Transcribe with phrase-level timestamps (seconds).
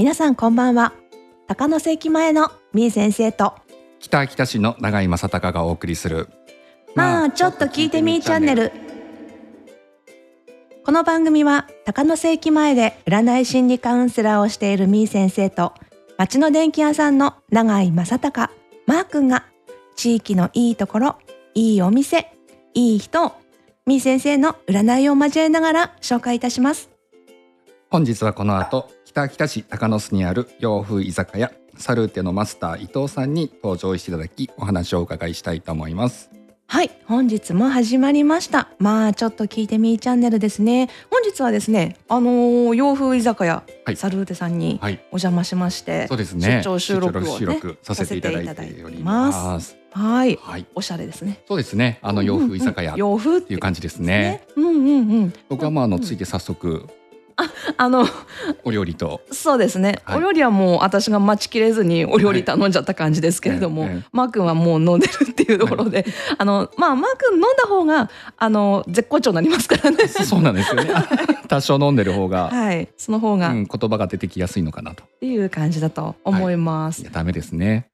[0.00, 0.94] 皆さんこんばんは。
[1.46, 3.52] 高野関前のみー先生と
[3.98, 6.30] 北秋田市の永井正隆がお送りする
[6.94, 8.72] まあちょっと聞いてみーチャンネル。
[10.86, 15.74] この番組は高野関前で占い心理カウンセラーをしているみー先生と
[16.16, 18.50] 町の電気屋さんの永井正隆
[18.86, 19.44] マー君が
[19.96, 21.18] 地域のいいところ
[21.52, 22.32] いいお店
[22.72, 23.32] いい人を
[23.84, 26.88] みー先生の占いを交えながら紹介いたします
[27.92, 36.30] 本日はこの後北秋田市高野巣にある洋風居酒屋サルーテのマスター伊藤さんに登場していただきお話をお伺いしたいと思います。
[36.68, 38.68] はい本日も始まりました。
[38.78, 40.88] まあちょっと聞いてみーチャンネルですね。
[41.10, 43.96] 本日はですねあのー洋風居酒屋、はい。
[43.96, 45.00] サルーテさんにはい。
[45.10, 46.62] お邪魔しまして、そうですね。
[46.62, 49.76] 出張収録をね出張収録させていただいておりさます。
[49.90, 50.66] はいはい。
[50.76, 51.42] おしゃれですね。
[51.48, 51.98] そうですね。
[52.02, 54.46] あの洋風居酒屋っ洋風ってていう感じですね。
[54.54, 55.32] うんうんうん。
[55.48, 56.02] 僕はまああのうん。
[56.04, 56.88] ついて早速
[57.76, 58.06] あの
[58.64, 59.20] お料理と。
[59.30, 60.18] そうですね、はい。
[60.18, 63.90] お料理はもう私が待ちきれずにお料理頼んじゃった感じですけれども、はい。
[63.92, 66.04] ええマー君はもう飲んでるっていうところで、
[66.38, 70.06] あのまあマー君飲んだ方があの絶好調になりますからね。
[70.08, 70.92] そうなんですよね。
[71.48, 72.88] 多少飲んでる方が、はい。
[72.96, 75.04] その方がっうん、言葉が出てきやすいのかなと。
[75.20, 77.89] ていう感じだと思います、いやダメですね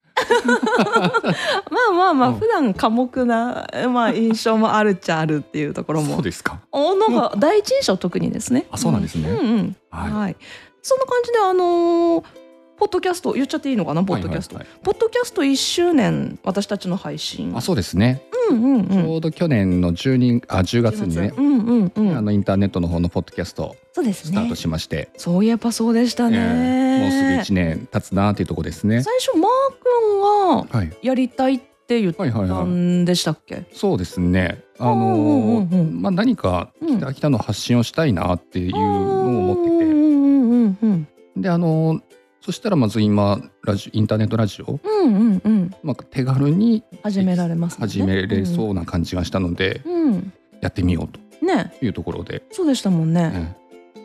[1.70, 2.34] まあまあまあ、うん。
[2.39, 6.14] 普段寡黙な、まあ、印象もあるっちゃあるっていうところも。
[6.14, 6.61] そうですか。
[6.72, 8.67] おなんか第一印象特にですね。
[8.70, 9.28] あそうなんですね。
[9.28, 9.77] うんうん。
[9.91, 10.12] はい。
[10.12, 10.37] はい、
[10.83, 12.45] そんな感じであのー
[12.78, 17.56] ポッドキャスト言っちゃっていいのかなポッドキャスト、はいはいポッドキャスト1周年私たちの配信。
[17.56, 18.88] あそうですね、うんうんうん。
[18.88, 22.16] ちょうど去年の12あ10月にね、うんうんうん。
[22.16, 29.02] あのインターネットの方のポッドキャストそうですスタートねしまして、そういえばそうでしたね、えーもうすぐ1年経つなっていうところですね。
[29.02, 32.66] 最初マー君がはい、やりたいって言っはいはいたはい。
[32.66, 34.62] んでしたっけ、そうですね。
[34.78, 36.03] あうんうんのうんうん。
[36.03, 36.98] まあ何かうん。
[36.98, 42.00] 北北の発信をしたいなっていうのを思ってうんうんうんうんて、であの
[42.46, 45.74] そしたらまず今ラジインターネットラジオ、うんうんうん。
[45.82, 47.80] まあ手軽に始められますね。
[47.80, 50.32] 始めれそうな感じがしたので、うん、うん。
[50.60, 51.72] やってみようとね。
[51.82, 53.56] いうところで、そうでしたもんね、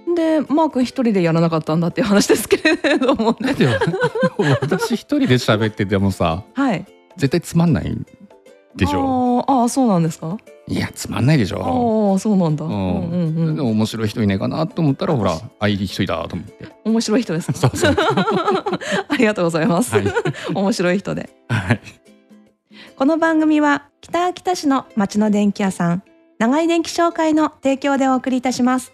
[0.09, 3.53] えでマー君一人でやらなかったんだっていう話ですけれどもね。
[4.59, 6.84] 私一人で喋っててもさはい。
[7.18, 7.96] 絶対つまんない
[8.76, 9.44] でしょ。
[9.48, 10.38] あーあーそうなんですか？
[10.68, 12.14] いやつまんないでしょ。
[12.14, 13.56] ああそうなんだ、ううんん、うんうん。
[13.56, 16.68] でも面白い人いねえかなと思ったらほらあいい人いたと思って。
[16.86, 17.96] 面白い人ですそうそう。
[19.09, 20.06] ありがとうございます、はい。
[20.54, 21.30] 面白い人で。
[21.50, 21.82] はい。
[22.96, 26.03] この番組は北秋田市の町の電気屋さん
[26.40, 28.94] 長井電気商会の提供でお送りいたします。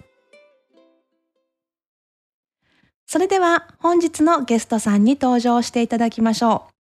[3.06, 6.74] それでは本日のゲストさんに登場していただきましょう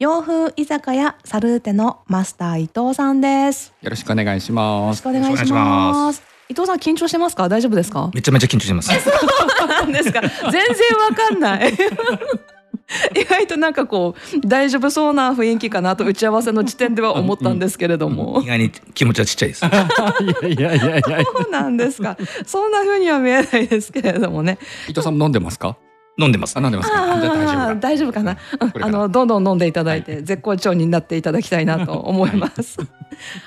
[0.00, 3.74] 洋風居酒屋サルーテのマスター伊藤さんです。
[3.82, 5.06] よろしくお願いします。
[5.06, 6.22] よろしくお願いしまます。
[6.48, 7.50] 伊藤さん緊張してますか？
[7.50, 8.10] 大丈夫ですか？
[8.14, 8.88] めちゃめちゃ緊張してます。
[9.68, 10.22] なんですか。
[10.22, 10.64] 全然
[11.06, 11.74] わかんない。
[13.14, 18.40] 意外となんかこう大丈夫そうな雰囲気かなと打ち合わせの時点では思ったんですけれども。
[18.42, 19.66] 意外に気持ちはちっちゃいです。
[19.66, 22.16] いやいやいやいやそうなんですか。
[22.46, 24.56] そんな風には見えないですけれどもね。
[24.84, 25.76] 伊藤さんも飲んでますか？
[26.20, 26.56] 飲んでます。
[26.56, 26.60] あ。
[26.60, 28.36] 飲んでます大丈夫かな。
[28.80, 32.78] あのどんどん飲んでいただいて絶好調になっていただきたいなと思います。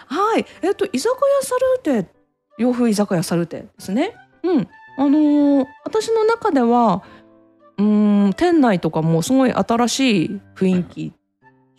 [0.08, 0.46] はい。
[0.64, 1.10] えっと居酒
[1.42, 1.56] 屋サ
[1.92, 2.10] ルーテ
[2.58, 4.16] 洋風居酒屋サルーテですね。
[4.44, 4.68] うん。
[4.98, 7.04] あのー私の中では
[7.78, 11.14] うーん店内とかもすごい新しい雰囲気。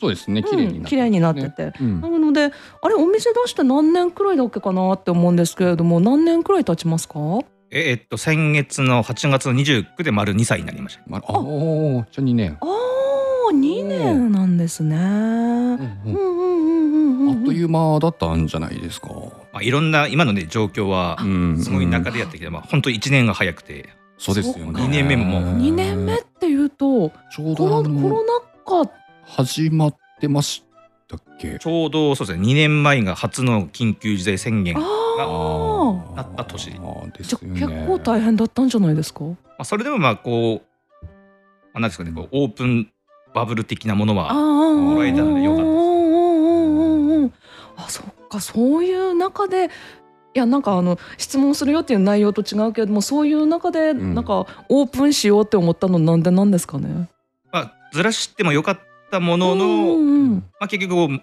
[0.00, 0.42] そうですね。
[0.42, 1.72] 綺麗に綺麗になってて。
[1.80, 2.00] うん。
[2.00, 2.50] なので
[2.82, 7.18] あれお店出して何年くらいだっけかなって思うんですけれども何年くらい経ちますか？
[7.76, 11.02] ええっと先月の8月の29で丸2歳になりました。
[11.08, 14.96] まあ、おおじゃあ2年ああ2年なんですね。
[14.96, 15.02] うん
[15.74, 17.38] うんうんうん。
[17.38, 19.08] あっという間だったんじゃないですか。
[19.52, 24.80] まあいろんな今のね状況はうんすごい中でやってきて、まあ本当1年が早くて、そうですよね。
[24.80, 28.90] 二年目ももう2年目っていうとちょうどあのロナ禍
[29.24, 30.62] 始まってまし
[31.08, 31.58] たっけ？
[31.58, 34.74] ちょうどそうですね2年前が初の緊急事態宣言。
[34.74, 35.26] まああ
[36.14, 36.70] なった年。
[36.70, 37.60] ですじゃあよね。
[37.60, 39.24] 結構大変だったんじゃないですか？
[39.58, 41.08] あそれでもまあこう、ま
[41.74, 42.90] あ、なんですかねこうオープン
[43.34, 45.64] バブル的なものああはもらえたのでよかっ
[47.76, 49.68] たあそっかそういう中でい
[50.34, 54.14] やなんかあの質問するよっていう内容と違うけれどもそういう中でん。
[54.14, 57.08] なんかオープンしようって思ったのなんでなんですかね？
[57.52, 58.78] まあずらしてもよかっ
[59.10, 60.34] たものの、うんうん。
[60.58, 61.20] まあ、結局こう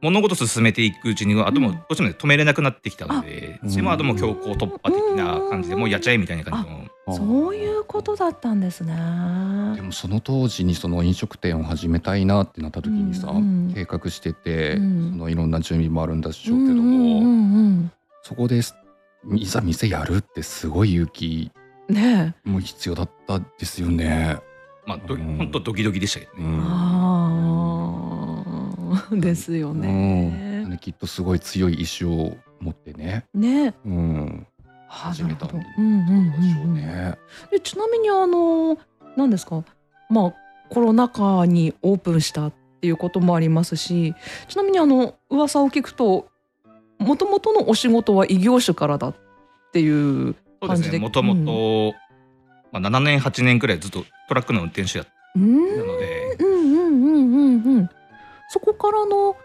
[0.00, 1.74] 物事進めていくうちにあともうん。
[1.74, 7.16] どうしてもね止めれなくなってきたので、あそれもあともう強行突破的な感じでもうやっちゃえみたいな感じの。
[7.16, 8.94] そういうことだったんですね。
[9.74, 13.36] でもその当時にその飲食店を始めたいなってなった時にさ、うん。
[13.36, 15.10] うん計画してて、うん。
[15.12, 17.92] そのいろんな準備もあるんでしょうけども、うんうんうん。
[18.22, 18.60] そこで
[19.34, 21.50] いざ店やるってすごい勇気
[22.44, 24.38] もう必要だったですよね。
[24.86, 25.36] まあどうん。
[25.38, 26.44] 本当ドキドキでしたけどね。
[26.44, 27.37] うん
[29.12, 29.80] ですようん。
[29.80, 30.64] ね。
[30.66, 33.74] ねきっとすごい強い意志を持ってね、ね。
[33.84, 34.46] うん、
[34.88, 35.84] あ始めたんでなるほど。
[35.84, 37.18] うんうんうんでしょううんね。
[37.50, 38.78] でちなみにあの
[39.16, 39.62] 何ですか？
[40.10, 40.34] まあ
[40.70, 44.14] コロナ禍にオープンしたっていうこともありますし
[44.48, 46.28] ちなみにあの噂を聞くと
[46.98, 49.14] もともとのお仕事は異業種からだっ
[49.72, 51.04] ていうそうです感じでね。
[51.04, 51.94] もともと
[52.72, 57.90] まあ7年8年くらいずっとトラックの運転手やってうんたので、うんうんうんうんうん
[58.48, 59.36] そこからの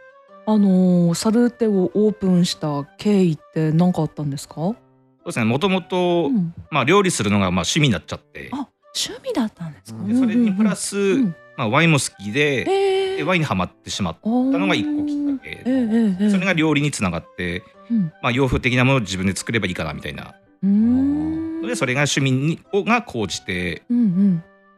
[0.46, 5.46] あのーサルーテをオープンした経緯って何かあったんですか、そうですね。
[5.46, 6.54] もともとうん。
[6.70, 11.36] まあ料理するのがまあ趣味になっちゃって、あ趣味だったんですか、それにプラス、うん。
[11.56, 16.30] まあワインも好きで、へでワインにハマってしまったたのが一個きっかけ。
[16.30, 18.12] それが料理につながって、うん。
[18.22, 20.36] まあ洋風的なものを自分で作ればいいかなみたいな。
[20.62, 23.84] でそれが趣味にをが高じて、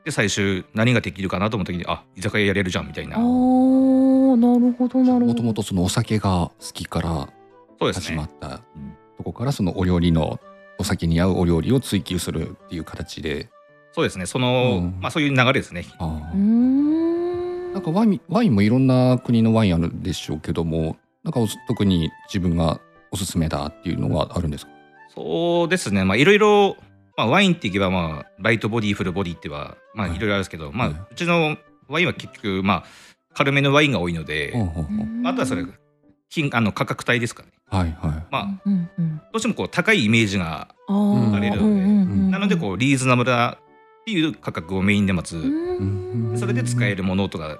[0.03, 3.17] で最終何ができるかなと思った時にあ居酒屋やれるじゃんみたいな
[4.35, 7.29] なるほどなるほどもともとそのお酒が好きから
[7.79, 8.23] そうですね始ま。
[8.23, 10.39] ったうんとこからそのお料理の
[10.77, 13.49] お酒に合うお料理を追求するっていう形で、
[13.93, 14.25] そうですね。
[14.25, 15.85] その、うんまあそういう流れですね。
[15.99, 24.71] なんかワインワインもいろんな国のワインあるでしょうけども、なんかお特に自分がおすすめだっていうのがあるんですか？
[25.15, 26.03] そうですね。
[26.03, 26.75] まあいろいろ、
[27.15, 32.85] まあワインって言えばまあライトボディフルボディってはまあはいいろいろあるんですけど、まあはいうちのワインは結局まあ
[33.35, 34.53] 軽めのワインが多いので、
[35.23, 35.65] ああとはそれ
[36.29, 37.49] 金あの価格帯ですかね。
[37.67, 38.25] はいはい。
[38.31, 38.71] まあど
[39.35, 41.81] うしてもこう高いイメージがあれるので
[42.31, 43.57] なのでこうリーズナブルなっ
[44.05, 47.59] ていう価格をメインでまず、うんうんそれで使えるものとか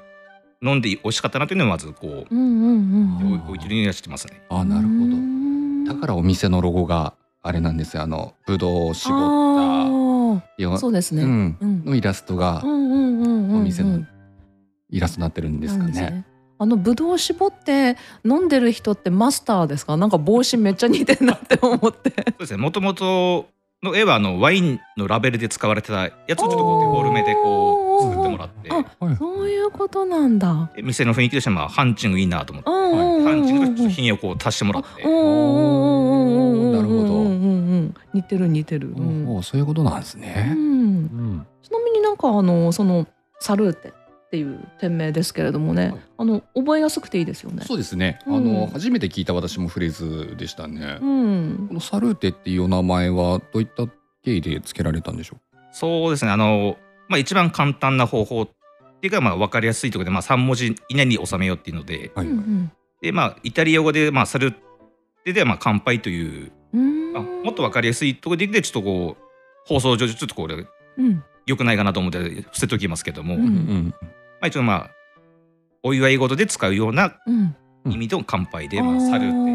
[0.62, 2.36] 飲んで美味しかったなというのをまずこう
[3.50, 4.42] 置いてるようにはしてますね。
[4.50, 5.94] あなるほど。
[5.94, 8.04] どだからお店のロゴがあれなんですよ。
[8.04, 11.56] あのブドウを絞っあたそうですね。
[11.62, 14.06] のイラストがお店の
[14.96, 16.24] イラストになってるんですかね。
[16.58, 19.98] あのブドウ絞って飲んでる人ってマスターですか？
[19.98, 22.12] なんか帽子めっちゃ似てんなって思って。
[22.12, 22.58] そうですね。
[22.58, 23.48] もともと
[23.84, 30.72] の絵はあのワインのラベルで使われてたやつをちょっとこうデフォルメでこう作ってもらってあはいそういうことなんだ。
[30.74, 35.16] で店の雰囲気としてはまあハンチングいいなと思って、ハンチングとちょっと品をこう足してもらって、なるほどう
[37.24, 37.36] んうんう
[37.82, 38.92] ん似てる似てる。
[38.92, 40.54] うんそういうことなんですうね。
[40.54, 43.06] んうんちなみになんかあのその
[43.42, 43.92] サルーテ
[44.36, 47.64] っていう店名ですけれどもね、はいあの覚えやすくていいですよね。
[47.66, 48.20] そうですね。
[48.26, 50.98] あうんの初めて聞いた私もフレーズでしたね。
[51.02, 53.86] うんこのサルーテっていうお名前はどういった
[54.24, 55.38] 経緯で付けられたんでしょ
[55.72, 56.78] そうですねあの、
[57.10, 58.50] まあ、一番簡単な方法っ
[59.02, 62.20] ていうかまあ分かりやすいところで、まあ、3文字以内に収めようっていうのでう。
[62.20, 62.28] はい。
[62.28, 62.72] うん
[63.02, 64.54] で、まあ、イタリア語で、まあ、サル
[65.26, 69.24] テではまあ乾杯という、うんまあ、もっと分かりやすいところででちょっとこう
[69.68, 70.66] 放送上ちょっとこれ
[70.98, 73.94] うん良くないかなと思って伏せときますけども、うんまうん
[74.42, 74.92] あ、一応まあ
[75.84, 77.16] お祝い事で使うような
[77.86, 79.46] 意味と乾杯で、まあ、サルテ、まう。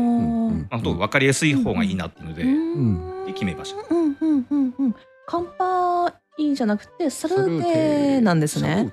[0.53, 0.67] ん。
[0.71, 3.27] あ、分かりやすい方がいいなっていうので、うん。
[3.27, 3.95] で決めました。
[3.95, 4.95] うんうんうんうん。
[5.27, 8.93] 乾杯じゃなくてサルーテなんですね。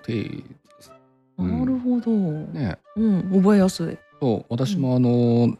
[1.37, 2.11] なるほど。
[2.11, 2.77] ね。
[2.95, 3.97] うん覚えやすい。
[4.19, 5.55] そう私もあの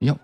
[0.00, 0.16] いや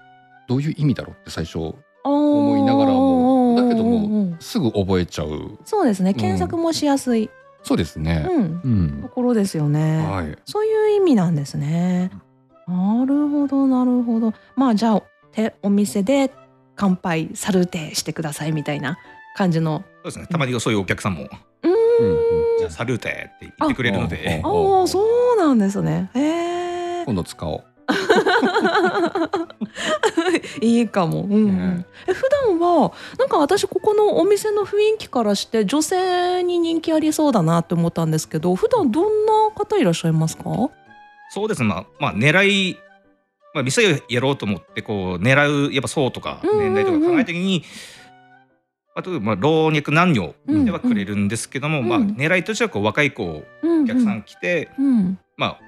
[0.48, 3.56] どういう意味だろうって最初思思いながらも。
[3.56, 5.58] だけどもすぐ覚えちゃう。
[5.64, 6.14] そうですね。
[6.14, 7.28] 検索もしやすい、
[7.62, 8.26] そうですね。
[8.28, 9.08] うんうんと。
[9.08, 9.98] ころですよね。
[9.98, 10.38] はい。
[10.44, 12.10] そういう意味なんですね。
[12.66, 14.32] なるほどなるほど。
[14.56, 15.02] まあじゃあ
[15.32, 16.30] てお店で
[16.76, 18.98] 乾杯サルーテしてくださいみたいな
[19.36, 19.84] 感じの。
[19.96, 22.58] そうですねたまにそういうお客さんもうーん。
[22.58, 26.10] じゃあサルーテって言ってくれるのであああそうなんですね。
[26.14, 27.04] へえ。
[27.04, 27.71] 今度使おう。
[30.60, 31.22] いいかも。
[31.22, 40.42] うんえ普段はなんか私ここのお店の雰囲気からして女性に人気ありそうだなって思ったんですけど普段どんな方いらっしゃいますか？
[41.30, 41.68] そうですね。
[41.68, 42.76] まあ、まあ、狙い、
[43.54, 46.74] まあ、店をやろうと思ってこう狙うやっぱ層とかうんうんうん。
[46.74, 47.64] 年代とか考えた時に、
[48.94, 53.42] あとまあ老若男女うんではくれるんですけども、うんまあ、狙いとしてはこう若い子お
[53.82, 55.18] お客さん来て、うん。
[55.36, 55.58] まあ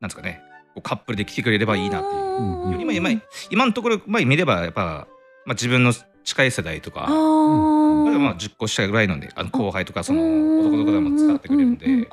[0.00, 0.40] なんですかね
[0.80, 2.22] カップルで来てくれればいいなっていう。
[2.64, 3.10] うんよりも今
[3.50, 5.08] 今のところ、まあ、見ればやっぱ、
[5.44, 5.92] まあ、自分の
[6.24, 10.20] 近い世代とかあまあ10個下ぐらいなんであの後輩とかその
[10.60, 12.06] 男の子でも使ってくれるんで、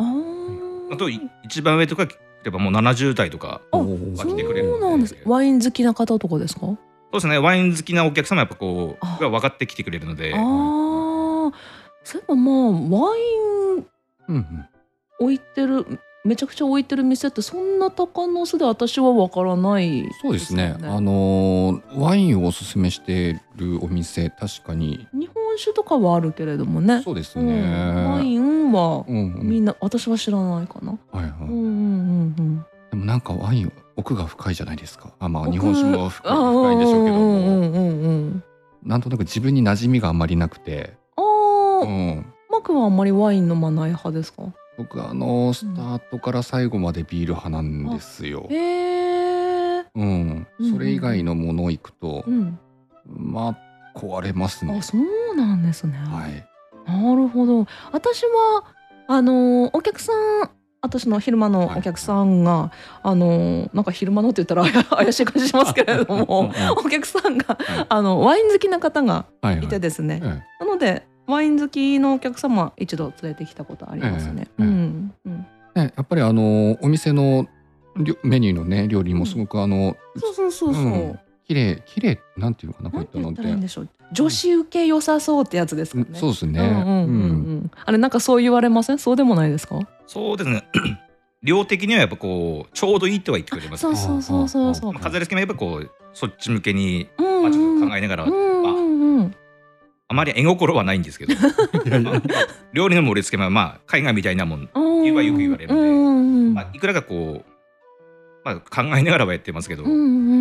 [0.91, 5.17] あとい一番上とか来ればもう70代とかあおー来てくれるそうなんです。
[5.25, 6.62] ワイン好きな方とかですか？
[6.62, 6.77] そう
[7.13, 7.38] ですね。
[7.38, 9.17] ワイン好きなお客様やっぱこあ。
[9.19, 10.34] うが分かってきてくれるので。
[10.36, 10.41] ああ、
[12.03, 12.55] そういえばまあ
[13.03, 13.22] ワイ
[14.31, 14.65] ン。
[15.19, 20.75] 置いてるめちゃくちゃ置いてる店ってそんな高野巣で私はわからないそうですね。
[20.82, 25.08] あよのーワインをおすすめしているお店確かに。
[25.13, 27.01] 日本酒とかはあるけれどもね。
[27.03, 27.48] そうですうん。
[27.48, 27.62] ね。
[28.10, 29.48] ワインはうんうん。
[29.48, 30.98] みんな私は知らないかな。
[31.12, 31.32] はいはい。
[31.41, 32.65] うんうんうんうん。
[32.89, 35.13] でもなんかワイン奥が深いじゃないですか。
[35.20, 37.84] あまあ奥日本酒も深いあ深いんでしょうけども、うんうんうんう
[38.29, 38.44] ん。
[38.84, 44.44] なんとなく自分に馴染みがあんまりなくて、あうーん、マクはあんまりワイン飲まない派ですか？
[44.77, 48.48] 僕あのスタートから最後までビール派なんですよ。
[48.50, 52.60] へえうん、うんそれ以外のもの行くと、うん。
[53.08, 54.77] まあ壊れますね。
[54.77, 54.82] あ。
[54.82, 56.46] そうなんですね、はい。
[56.86, 57.65] なるほど。
[57.91, 58.65] 私は
[59.08, 60.50] あのお客さん
[60.82, 67.86] 私の昼間のお客さんが、あのなんか昼間のって言ったら 怪しい感じしますけれどもお客さんがはい。
[67.89, 69.65] あのワイン好きな方がはいはい。
[69.65, 70.27] いてですね、え。
[70.60, 74.48] なのでワイン好きのお客様一度連れてきたことありますね。
[74.48, 77.48] ええうんうん、えねやっぱりあのお店の
[77.98, 80.84] りょメニューのね料理もすごくあの、そうそうそうそう。
[80.84, 83.89] うん綺麗綺麗なんていうのかなこうないったのっらいいんでしょう。
[84.12, 86.05] 女子受け良さそうってやつですかね。
[86.10, 86.60] うんそうですね。
[86.60, 86.91] うんうんうんう
[87.65, 87.72] ん。
[87.86, 88.98] あれなんかそう言われません？
[88.98, 89.79] そうでもないですか？
[90.08, 90.63] そうですね
[91.44, 94.94] 量的にはやっぱこうちょうどいいとは言ってくれますそうそうそうそうそう。
[94.94, 99.36] まあ飾り付けもやっぱこうそっち向けに、うんまあ、ちょっうんと考えながら、うんうんうん。
[100.08, 101.34] あまり絵心はないんですけど。
[102.74, 105.04] 料理の盛り付けもまあ絵画みたいなもん、うん。
[105.04, 106.62] 言えばよく言われるんで。
[106.62, 107.46] まあ、いくらかこう、
[108.44, 110.34] まあ、考えながらはやってますけど、うんうんうんう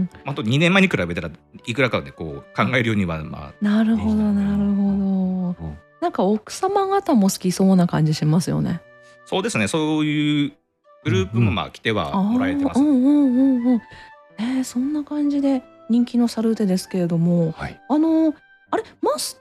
[0.00, 0.10] ん。
[0.26, 1.30] あと2年前に比べたら
[1.66, 4.56] いくらかでこう考えるようにはまあなるほどな。
[4.56, 5.66] るほど。
[5.66, 5.78] うん。
[6.00, 8.80] なんか奥様方も好きそうな感じしますよね。
[9.26, 9.68] そうですね。
[9.68, 10.52] そういう
[11.04, 13.80] グループもまあ来てはもらえてます、あーうんうんうんうん。
[14.38, 17.80] えー、そんな感じで人気のサルーテですけれども、はい。
[17.88, 18.34] あの
[18.70, 19.40] あれマスタ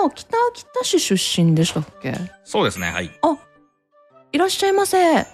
[0.00, 2.14] ーは北秋田市出身でしたっけ？
[2.44, 3.10] そうですねはい
[4.32, 4.98] いらっしゃいませ。
[5.12, 5.24] いら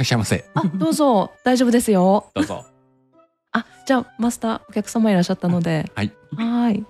[0.00, 0.44] っしゃいませ。
[0.54, 2.30] あ、どうぞ大丈夫ですよ。
[2.34, 2.64] どうぞ
[3.52, 6.12] あ、じゃあマスターお客様いらっしゃったので、はい。
[6.36, 6.86] はーい。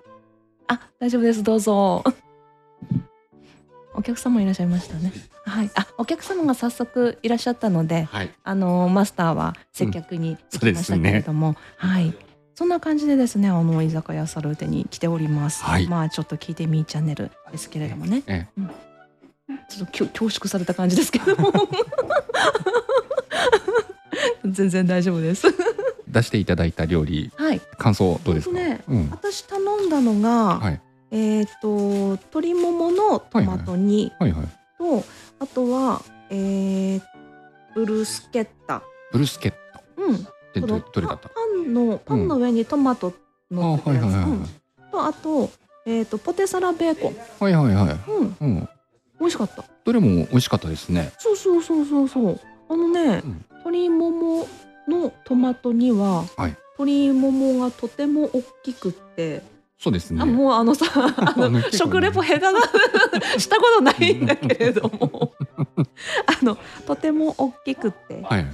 [0.68, 1.42] あ、大丈夫です。
[1.42, 2.02] どうぞ。
[3.94, 5.12] お客様いらっしゃいましたね。
[5.44, 5.70] はい。
[5.74, 8.30] あ、お客様が早速いらっしゃったので、はい。
[8.42, 12.14] あのマスターは接客に行きましたけれども、はい。
[12.54, 15.62] そんな感じでですね、あの居酒屋サルーテに来ております。
[15.64, 18.46] はいまあちょっと聞いてみーチャンネルですけれどもね、え
[19.70, 21.52] ちょっときょ恐縮された感じですけども、
[24.44, 25.46] 全然大丈夫です。
[26.08, 27.60] 出していただいた料理はい。
[27.78, 28.58] 感想どうですか？
[28.60, 29.10] えっとうん。
[29.10, 30.80] 私頼んだのが、はい
[31.10, 31.68] えっ、と
[32.16, 34.46] 鶏もものトマト煮はいはい。
[34.78, 35.04] と、
[35.40, 37.00] あとは、えー、
[37.74, 38.82] ブルスケッタ。
[39.12, 39.54] ブルスケッ
[39.96, 40.26] うん。
[40.52, 41.28] トでどどれだった。
[41.28, 43.12] パンのパンの上にトマト
[43.50, 44.46] あのってたやつ、はいはいはいうん。
[44.90, 45.50] とあと,、
[45.86, 48.10] えー、とポテサラベーコン、はいはいはい。
[48.10, 48.68] うん、うん。
[49.20, 49.64] 美味しかった。
[49.84, 51.12] どれも美味しかったですね。
[51.18, 52.40] そうそうそうそうそう。
[52.68, 53.44] あのね、うん。
[53.50, 54.46] 鶏もも
[54.88, 56.56] のトマトには、はい。
[56.78, 59.42] 鶏ももがとても大きくって、
[59.78, 60.22] そうですね。
[60.22, 61.78] あもうあのさ あのあの結構ね。
[61.78, 62.52] 食レポ下手が
[63.38, 65.32] したことないんだけれども。
[66.40, 66.56] あの
[66.86, 68.46] とても大きくって、はい。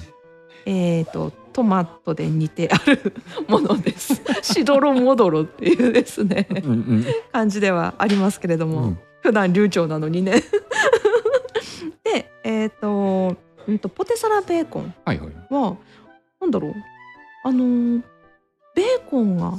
[0.70, 3.14] えー、とトマトで煮てある
[3.48, 4.22] ものです。
[4.42, 7.06] しどろもどろっていうですねうんうん。
[7.32, 10.44] 感じではありますけれども、うん普段流暢なのにね。
[12.04, 15.32] でえっ、と,、うん、とポテサラベーコンはいはい。
[15.50, 15.76] は
[16.40, 16.75] なんだろう
[17.44, 18.02] あのー
[18.76, 19.54] ベーコンが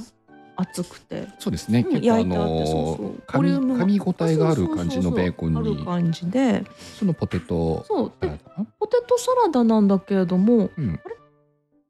[0.61, 1.27] 厚くて。
[1.39, 1.85] そうですね。
[1.87, 6.63] うん結構あの噛み応えがある感じのベーコンあるに感じで。
[6.97, 8.11] そのポテトそう。
[8.19, 8.39] で
[8.79, 10.99] ポテトサラダなんだけれどもうん。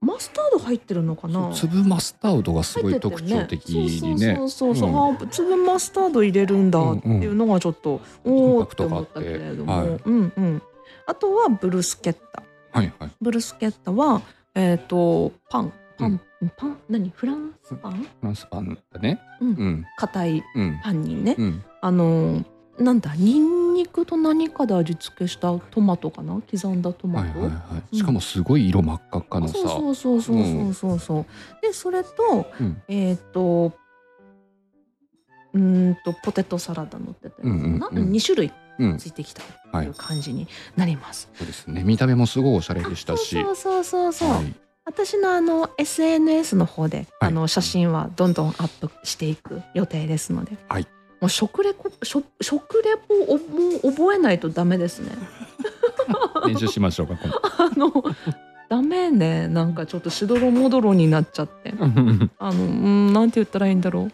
[0.01, 1.51] マスタード入ってるのかな？
[1.53, 4.35] 粒マスタードがすごい特徴的にね。
[4.37, 4.91] そうそうそうそう、う。
[4.93, 4.95] ん。
[4.95, 10.61] あー粒マスタード入れるんだっていうのがちょっと、おおって思ったけれども、インパクうんうん。
[11.05, 12.43] あとはブルスケッタ。
[12.71, 13.11] はいはい。
[13.19, 14.21] ブルスケッタは
[14.55, 15.73] えっ、とパン。
[15.97, 16.21] パン、うん
[16.57, 16.77] パン？
[16.89, 17.09] 何？
[17.09, 17.93] フランスパン？
[17.93, 19.19] フランスパンだね。
[19.41, 19.47] うん。
[19.49, 19.85] うん。
[19.97, 20.79] 硬いうん。
[20.83, 21.63] パンにね、うん。
[21.81, 22.45] あのー
[22.79, 26.41] なんだニンニクと何かで味付けしたトマトかな？
[26.49, 27.95] 刻んだトマト、はいはいはい。
[27.97, 29.53] しかもすごい色真っ赤っかのさ。
[29.55, 31.25] そうそうそうそうそうそうそう、
[31.61, 32.81] でそれとうん。
[32.87, 33.73] えっ、と
[35.53, 38.11] うーんとポテトサラダ乗ってたやつかな、うんうんうん。
[38.11, 38.97] 2種類うん。
[38.97, 39.87] ついてきたとはい。
[39.87, 41.29] いう感じになります。
[41.35, 41.83] そうですね。
[41.83, 43.35] 見た目もすごいおしゃれでしたし。
[43.43, 44.55] そうそうそうそう、はい
[44.89, 47.07] 私のあの SNS の方で、はい。
[47.19, 50.87] あの写真はどんどんアップしていく予定ですので、はい。
[51.21, 55.11] もう食レポ食食レポをもう覚えないとダメですね。
[56.47, 57.15] 練習しましょうか。
[57.21, 57.41] 今度。
[57.63, 58.03] あの
[58.67, 59.47] ダメね。
[59.47, 61.71] なんかちょっとしどろもどろになっちゃって。
[62.39, 64.11] あのうんなんて言ったらいいんだろう。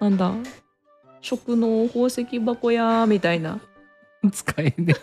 [0.00, 0.32] なんだ。
[1.20, 3.60] 食の宝石箱やみたいな。
[4.32, 4.96] 使えね。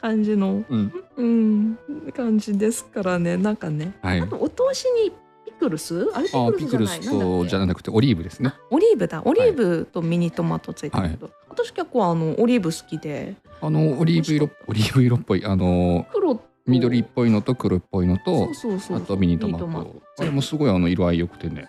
[0.00, 0.92] 感じの、うん。
[1.16, 1.78] うん、
[2.14, 3.36] 感じですからね。
[3.36, 3.94] なんかね。
[4.02, 4.22] はい。
[4.22, 5.10] お通しに
[5.46, 6.10] ピクルス？
[6.14, 7.48] あれピあクルスじゃない？
[7.48, 8.52] じゃなくてオリーブですね。
[8.70, 9.22] オリーブだ。
[9.24, 13.34] オリーブとミニトマトついてるけど、私結構あのオリーブ好きで。
[13.60, 15.44] あのオリーブ色オリーブ色っぽい。
[15.44, 18.50] あの黒と緑っぽいのと黒っぽいのと
[18.92, 20.02] あとミニトマト。
[20.18, 21.66] あれもすごいあの色合い良くてね。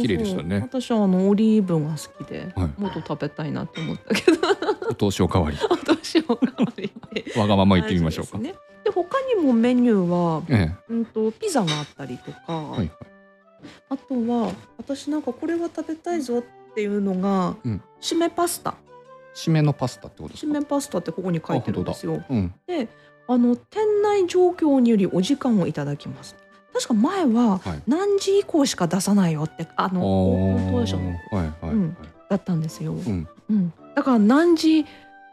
[0.00, 0.60] 綺麗でしたね。
[0.60, 2.80] 私はあのオリーブが好きで、はい。
[2.80, 4.38] もっと食べたいなって思ったけど。
[4.90, 5.56] お通しおかわり。
[5.86, 6.90] どうしようか悪いっ
[7.24, 8.58] てわがまま言ってみましょうか、ですね。
[8.84, 12.90] で他にもメニューは、えうん、とピザがあったりとか、えはい。
[13.88, 17.82] あとは私なんかこれは食べたいぞっていうのが、うん。
[18.00, 18.74] 締めパスタ。
[19.34, 20.52] 締めのパスタってことですか？
[20.52, 22.22] 締めパスタってここに書いてるんですよ。
[22.28, 22.54] うん。
[22.66, 22.88] で
[23.28, 26.34] あの店内状況によりお時間をいただきます。
[26.72, 27.82] 確か前ははい。
[27.86, 31.96] 何時以降しか出さないよってはいはいはい、うん
[32.28, 32.92] だったんですよ。
[32.92, 33.28] うん。
[33.48, 34.84] うん、だから何時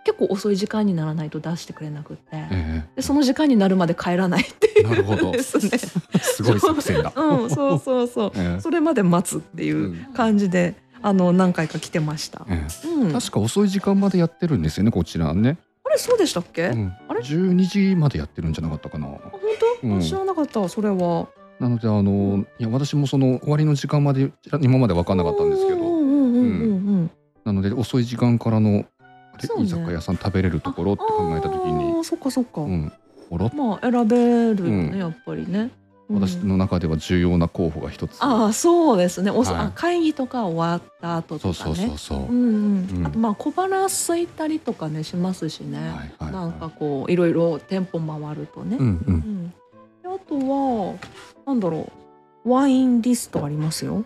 [0.06, 5.32] 結構遅い時間にならないと出してくれなくって、えでその時間になるまで帰らないっていうなるほど。
[5.32, 5.78] ですね。
[6.22, 7.12] すごい作戦だ。
[7.16, 7.46] う。
[7.48, 8.32] ん、そうそうそう。
[8.38, 8.62] ええ。
[8.62, 12.46] それまで待つっていう感じで、あの何回か来てました。
[12.48, 15.65] えうん、え確か遅い時間までやってるんですよねこちらね、あ
[15.96, 16.68] れそうでしたっけ？
[16.68, 19.42] うん、あれ？12時までやってるんじゃなかったかなあ本
[19.82, 19.88] 当？
[19.88, 21.28] うん知らなかったそれは。
[21.60, 25.96] なのであのいや私もその終わりの時間まで今まで分かんなかったんですけど。
[27.46, 32.62] なので遅い時間からのあれ、ね居酒屋さん食べれるところって考えた時あにーそっかそっか。
[32.62, 32.92] うん
[33.30, 35.72] おろまあ選べるよね、うんやっぱりね。
[36.10, 36.22] うん。
[36.22, 38.18] 私の中では重要な候補が一つ。
[38.22, 39.32] ああそうですね。
[39.32, 39.66] おそはい。
[39.66, 41.54] あ会議とか終わった後とかね。
[41.54, 41.98] そうそうそう。
[41.98, 42.98] そう、うんうん。
[42.98, 43.08] うん。
[43.08, 45.78] あとまあ小腹空いたりとかねしますしね。
[45.80, 46.32] はいはいはい。
[46.32, 48.78] なんかこういろいろ店舗回るとね。
[48.80, 49.56] うんううんん、で
[50.06, 50.96] あとは
[51.46, 51.92] なんだろ
[52.46, 54.06] うワインリストありますよ。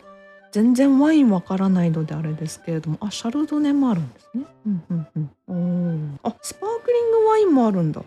[0.52, 2.98] 全然ワインわからないのであれですけれども。
[3.02, 4.46] あシャルドネもあるんですね。
[4.66, 5.30] うんうんうん。
[5.48, 6.30] おー。
[6.30, 8.02] あスパークリングワインもあるんだ。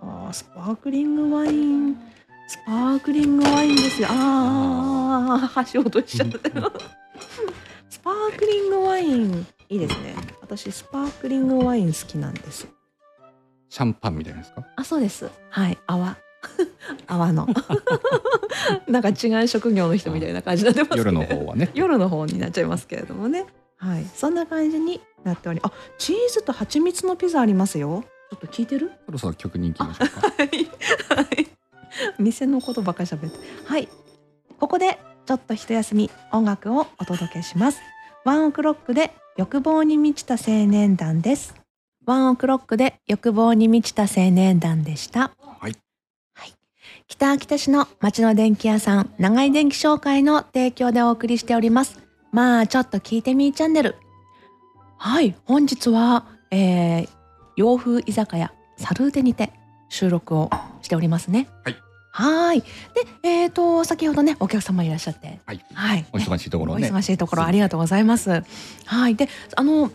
[0.00, 1.96] あースパークリングワイン
[2.54, 6.38] スパークリングワインですよああ箸落としちゃった
[7.90, 12.68] スパークリングワインいいですね私スパークリングワイン好きなんです
[13.68, 14.64] シャンパンみたいなですか？
[14.76, 15.28] あ、そうです。
[15.50, 16.16] はい、泡。
[17.08, 17.48] 泡の。
[18.86, 23.46] なんか違う職業の人みたいな感じになってますけど夜の方はね夜の方になっちゃいますけれどもね。
[23.78, 28.04] はい、そんな感じになっており、あ、チーズと蜂蜜のピザありますよ。
[28.30, 28.92] ちょっと聞いてる？
[29.06, 30.48] そろそろ曲に行きましょうか はい。
[31.16, 31.43] はい。
[32.18, 33.38] 店のことばっかり喋って。
[33.64, 33.88] はい。
[34.58, 37.80] ここでちょっと一休み音楽をお届けします。
[38.24, 41.54] ワンオクロックで欲望に満ちた青年団です。
[42.06, 45.32] ワンオクロックで欲望に満ちた青年団でした。
[45.40, 45.76] はい。
[46.34, 46.52] はい。
[47.08, 51.98] 北秋田市の町の電気屋さん、長井電気商会の提供でお送りしております。
[52.30, 53.96] まあ、ちょっと聞いてみーチャンネル。
[54.98, 55.34] はい。
[55.44, 57.08] 本日は、えー、
[57.56, 59.52] 洋風居酒屋サルーテにて
[59.88, 60.50] 収録を
[60.82, 61.48] しておりますね。
[61.64, 61.83] はい。
[62.16, 62.60] はーい。
[62.62, 62.66] で、
[63.28, 65.40] えっ、と、先ほどね、お客様いらっしゃって。
[65.46, 66.06] はいはい。
[66.12, 68.44] お忙しいところおね忙しいところありがとうございます。
[68.86, 69.16] はい。
[69.16, 69.90] で、あの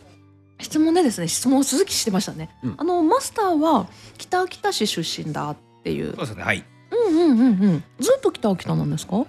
[0.60, 2.50] 質問でですね、質問を続きしてましたね。
[2.62, 6.20] うんあのマスターは北秋田市出身だっていうそう。
[6.20, 7.84] ですねはいうんうんうんうん。
[8.02, 9.26] ずっと北秋田なんですか？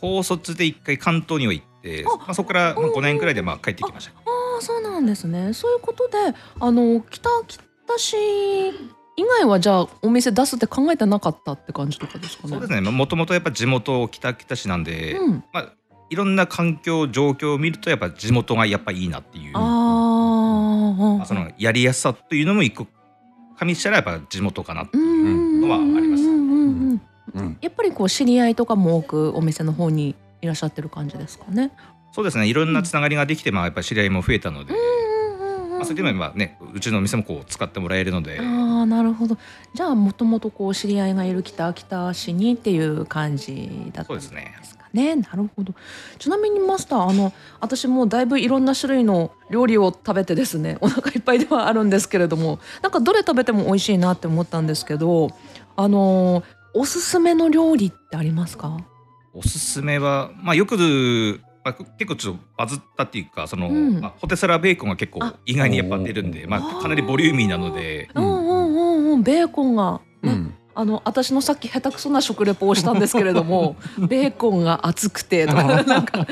[0.00, 4.22] 高卒で一回関東には行ってあまあ、そこからまあ5年くらいでまあ帰ってきましたあ
[4.58, 5.52] あ、そうなんですね。
[5.52, 6.18] そういうことで、
[6.58, 7.64] あの北秋田
[7.96, 8.16] 市
[9.18, 12.50] 以外はじゃあお店出すって考えてなかったって感じとかですかね？
[12.50, 15.44] そうですねもともとやっぱ地元北秋田市なんで、うん。
[15.52, 15.72] まあ
[16.10, 21.18] いろんな環境状況を見るとやっぱ地元がやっぱいいなっていうああ。
[21.18, 22.86] まあそのやりやすさというのも一個
[23.58, 27.00] 加味したらやっぱ地元かなってうんいううんのはありますうんうんうん
[27.34, 31.72] うんうんやっぱりこう知り合いとかも多くお店の方にいらっしゃってる感じですかね？
[32.12, 34.78] そうですねいろんなつながりができて、まあやっぱ知り合いも増えたので、ま
[35.82, 39.36] あ、そういう意味ではねうちのお店もこう使ってもらえるので、ああなるほど。
[39.74, 44.54] じゃあもともとこう知り合いがいる北秋田市にっていう感じだったんですそうですね。
[44.78, 45.16] かね。
[45.16, 45.74] なるほど。
[46.18, 55.30] ちなみにマスターあの私もだいぶいろんな種類の料理を食べてですね お腹いっぱいではあるんですけれどもなんかどれ食べても美味しいなって思ったんですけど
[55.76, 58.76] あのーおすすめの料理ってありますか？
[59.32, 64.04] おすすめは、まあ、よく、まあ、結構ちょっとバズったっていうかその、うん。
[64.04, 65.34] あポテサラベーコンが結構あ。
[65.44, 68.24] 意外にやっぱ出るんで、まあ、かなりボリューミーなのでうん。
[68.24, 68.46] うん。
[68.46, 70.54] うんうんベーコンが、ねうん。
[70.74, 76.26] あの私のさっき下手くそな食レポをしたんですけれども ベーコンが熱くてとかなんかなんか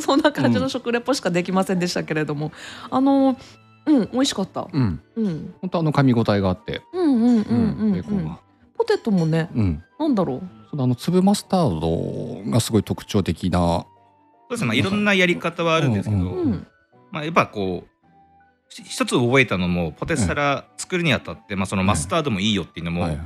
[0.00, 2.50] そんな感じの食レポしかできませんでしたけれども、
[2.90, 3.36] あの
[3.84, 5.00] うん美味しかった、うん。
[5.16, 7.92] うん、本当あの噛み応えがあって、うんうんうんうんうん。
[7.92, 8.38] ベーコンが、
[8.76, 10.42] ポテトもねうん、なんだろう。
[10.70, 13.84] そのあの粒マスタードがすごい特徴的な、
[14.48, 16.66] そうですね、まあ、いろんなやり方はあるんですけど、うんうん
[17.10, 23.24] まあ、やっぱこうし一つ覚えたのもポテサラ作るにあたって、まあ、そのマスタードもいいよっていうのも、はいま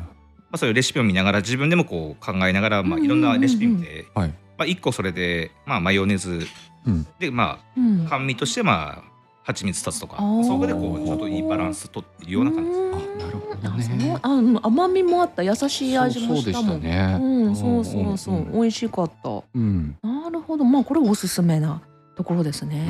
[0.53, 4.29] あ、そういうレシピを見ながら自分でもこう考えながら、まあ、いろんなレシピ見て、はい。
[4.29, 6.47] ままあ、1個それで、まあ、マヨネーズ
[6.87, 7.07] うん。
[7.19, 8.07] でまうん。
[8.07, 9.13] あ甘味としてまあ
[9.45, 12.81] 蜂蜜立つとかそこでこうちょっといいバランス取ってるような感じです。
[12.81, 14.19] うんあなるほどね。
[14.23, 15.43] あうん甘みもあった。
[15.43, 17.19] 優しい味もそうそうでしたもんしたね。
[17.21, 19.31] うんそうそうそう、ん美味しかった。
[19.55, 19.97] うん。
[20.03, 20.12] なる
[20.53, 21.81] ほどまあこれおすすめな
[22.15, 22.87] ところですね、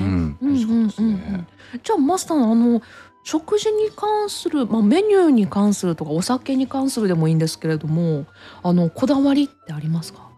[1.82, 2.82] じゃあマスターあの
[3.22, 8.26] 食事に関する、まあ、メニューに関するとかお酒に関するでもいいんですけれども
[8.64, 10.28] あのこだわりってありますか？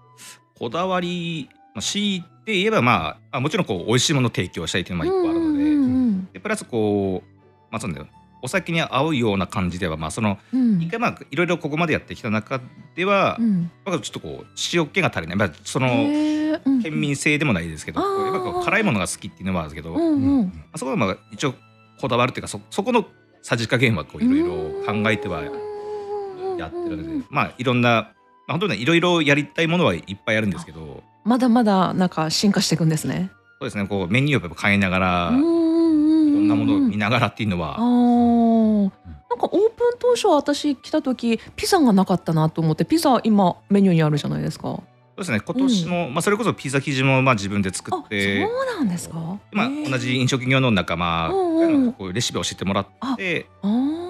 [0.58, 7.28] こだわり、まあ、強いて言えば、まあ、あもちろんこう美味しいものを提供したいっていうのが一個あるので,、うんうんでプラスこう、
[7.70, 8.06] まあ、そうだよ
[8.44, 10.82] お酒に合うような感じでは、まあ、そのうん。
[10.82, 12.60] 一回まあいろいろここまでやってきた中
[12.94, 13.70] では、うん。
[13.86, 15.88] まあちょっとこう塩気が足りない、まあ、その
[16.82, 18.24] 県民性でもないですけど、あー。
[18.26, 20.62] やっぱこう辛いものが好きっていうのはあるんですけど、まうんうん。
[20.72, 21.54] あそこはまあ一応
[21.98, 23.06] こだわるっていうかそそこの
[23.40, 24.46] さじ加減はこういろいろ
[24.84, 25.42] 考えては
[26.58, 28.12] やってるので、まあいろんな、まあ、
[28.52, 33.30] 本当にねいろいろやりたいものはいっぱいあるんですけどまだまだなんか進化していくんですね。
[33.58, 33.86] そうですね。
[33.86, 35.63] こうメニューを変えながら、う
[36.34, 44.64] んなものを見ながらっていうのは、なんかオープン当初私来た時ピザがなかったなと思ってピザ今メニューにあるじゃないですか。
[44.64, 44.82] そ
[45.16, 45.40] うですね。
[45.40, 49.38] 今年の、まあ、それこそピザ生地もまあ自分で作あってそうなんですか。
[49.52, 51.30] まあ、同じ飲食業の仲間
[51.96, 53.46] こうレシピを教えてもらって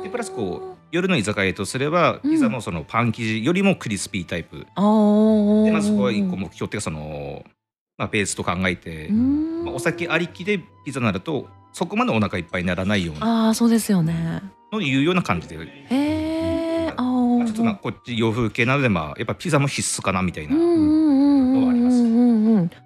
[0.03, 2.31] でプラスこ夜の居酒屋とすればうん。
[2.31, 5.65] ピザのそのパン生地よりもクリスピータイプ、あー。
[5.65, 7.45] でまずそこは一個目標っていうかその、
[7.97, 9.65] まあ、ベースと考えて、うん。
[9.65, 13.47] まあ、お酒ありきでピザになるとそこまでお腹いっぱいにならないような。
[13.47, 14.43] ああそうですよね。
[14.73, 16.93] のいうような感じで、へえ。
[16.97, 17.47] あまあ、あ。
[17.47, 22.03] ちょっとまあこっち洋風系なのでまあやっぱピザも必須かなみたいな、うんうんうんのはあります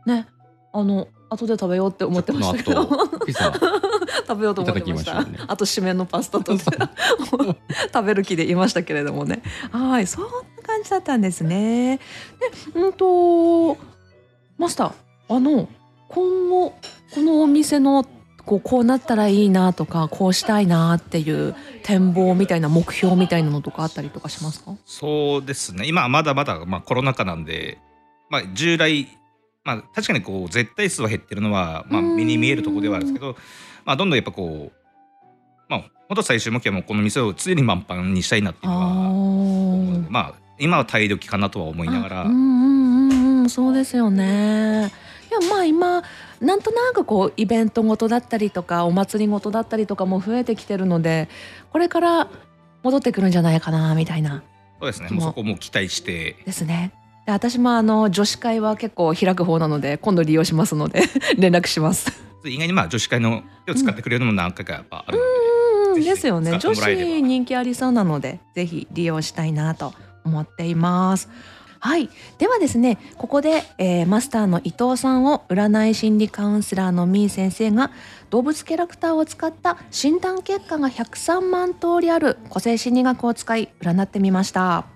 [0.07, 0.27] ね。
[0.73, 2.87] あの後で食べようって思ってましたけど。
[3.27, 3.53] ピザ。
[4.27, 5.23] 食べようと思ってました。
[5.23, 5.39] しね。
[5.47, 6.77] あと締めのパスタと 食
[8.05, 9.43] べる気でいましたけれどもね。
[9.71, 10.07] はい。
[10.07, 10.31] そんな
[10.63, 11.99] 感じだったんですね。
[12.75, 13.77] でうんと
[14.59, 14.93] マスター
[15.29, 15.69] あの
[16.09, 16.75] 今後
[17.15, 18.05] このお店の
[18.45, 24.75] こうこうなったらいいなとかこうしたいなっていう展望みたいな目標みたいなのとかあったりとかしますか？
[24.87, 25.87] そうですね。
[25.87, 27.79] 今はまだまだまあコロナ禍なんで、
[28.31, 29.07] まあ、従来、
[29.65, 32.17] まあ、確かにこう絶対数は減ってるのは、まあ、うん。
[32.17, 33.37] 目に見えるところではあるんですけど、
[33.85, 34.73] まあ、どんどんやっぱこう
[35.69, 42.29] まあ本当最終目標はもうこの店を常に満帆にしたいなっていうのはまあ今は体力かなとは思いながら、う
[43.49, 44.93] んうんうんうんそうですよね。
[45.31, 46.03] いやまあ今
[46.41, 51.29] なんとなくこうイベントごとだったりとかお祭りごとだったりとかも増えてきてるので
[51.71, 52.29] これから
[52.83, 54.43] 戻ってくるんじゃないかなみたいな
[54.81, 56.93] そうですねもうそこも期待してですね。
[57.27, 61.03] で私もあの女子会は結構開く方なので今度利用しますので
[61.37, 62.11] 連絡します。
[62.45, 66.81] 意外にまあ女子会の手を使ってくれるのも何回かやっぱあるので、うんぜひですよね女子
[67.23, 69.93] 人気ありそうなのでぜひ利用したいなと
[70.25, 71.29] 思っています。
[71.81, 72.09] はい。
[72.39, 77.91] ではですねここで、えーマスターの伊藤さんを占い心理カウンセラーのみー先生が
[78.31, 84.87] 動物キャラクターを使った診断結果が103万通りある個性心理学を使い占ってみました。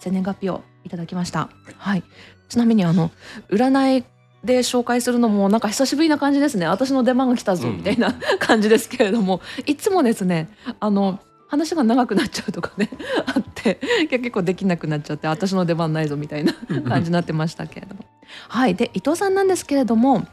[0.00, 1.50] 生年月日をいただきました。
[1.76, 2.02] はい。
[2.48, 3.10] ちなみにあの
[3.50, 4.04] 占い
[4.44, 6.66] で紹介するのもなんか久しぶりな感じですね。
[6.66, 7.76] 私の出番が来たぞうん。
[7.78, 10.48] みたいな 感じですけれども、いつもですね
[10.80, 12.88] あの話が長くなっちゃうとかね
[13.26, 16.54] あって結構できなくなっちゃって私の出番ないぞみたいな
[16.88, 18.04] 感じになってましたけれども。
[18.48, 18.76] はい。
[18.76, 20.26] で伊藤さんなんですけれども、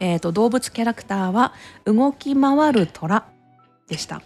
[0.00, 1.52] えー、と動物キャラクターは
[1.84, 3.26] 動き回る虎
[3.86, 4.22] でした。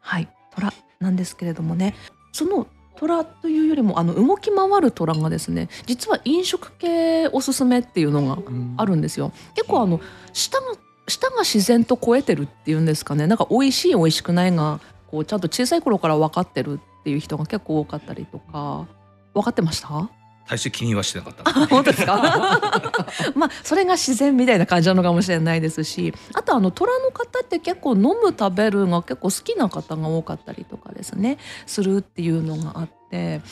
[0.00, 0.28] はい。
[0.54, 1.94] 虎なんですけれどもね。
[2.32, 8.42] その虎というよりもあの動き回る虎がですね実は飲食系おすすめっていうのが
[8.76, 9.32] あるんですよ。
[9.54, 10.00] 結構あの
[10.32, 10.66] 舌が
[11.06, 13.26] 舌が自然と超えてるっていうんですかね。
[13.26, 18.86] なんか美味しい美味しくないがこうちゃんと小さい頃から分かってるっていう人が結構多かったりとか
[19.34, 20.10] 分かってました？
[20.48, 21.42] 大して気にはしてなかった。
[21.48, 22.16] あ本当ですか？
[23.36, 33.42] まあそれが自然みたいな感じなのかもしれないですしあとあの虎の方って結構飲む食べるが結構好きな方が多かったりとかですねするっていうのがあって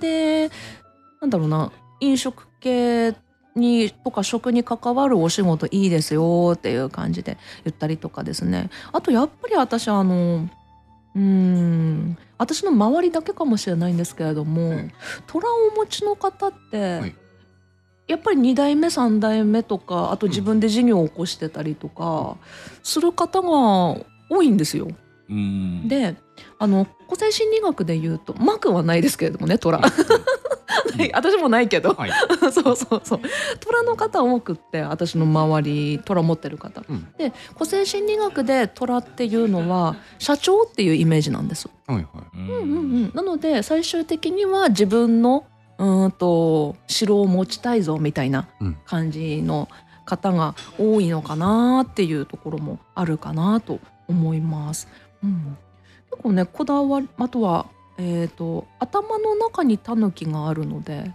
[0.00, 0.50] で
[1.20, 3.14] なんだろうな飲食系
[3.54, 8.68] にとか食に関わるお仕事いいですよっていう感じで言ったりとかですね。
[8.92, 10.48] あとやっぱり私あの
[11.16, 12.18] うーん。
[12.38, 14.94] 私の周りだけかもしれないんですけれども、はい
[15.26, 17.14] 虎をお持ちの方って、はい。
[18.06, 22.36] やっぱり2代目3代目とかあと自分で事業を起こしてたりとか
[22.84, 23.48] する方が
[24.30, 24.88] 多いんですよ。
[25.28, 25.88] うん。
[25.88, 26.14] で
[26.58, 29.80] あの個性心理学で言うとマークはないですけれどもね虎。
[30.98, 32.10] はい私もないけど、はい。
[32.52, 33.20] そうそうそう。
[33.60, 36.82] 虎の方多くって私の周り虎持ってる方。
[36.88, 37.06] うん。
[37.18, 41.68] で個性心理学で虎っていうのは社長っていうイメージなんです。
[41.86, 42.06] はいはい。
[42.34, 42.48] うん。
[42.48, 45.44] うんうんうん、なので最終的には自分の
[45.78, 48.76] うーんと城を持ちたいぞみたいなうん。
[48.86, 49.68] 感じの
[50.04, 54.88] 方が多いのかなっていうところもあるかなと思います。
[55.22, 55.56] うん、
[56.10, 57.66] 結構ねこだわりあとは、
[57.98, 61.12] えー、と頭の中にタヌキがあるので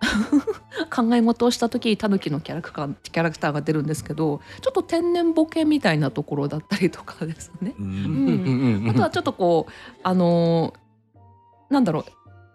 [0.94, 7.74] 考え事をした時にタヌキのキャラクターキャラクターが出るんですけどちょっと天然ボケみたいなところだったりとかですね。
[7.78, 7.86] うん
[8.84, 10.88] うんあとはちょっとこうあのー
[11.70, 12.04] なんだろう